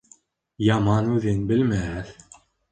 Яман 0.67 1.13
үҙен 1.17 1.45
белмәҫ 1.53 2.13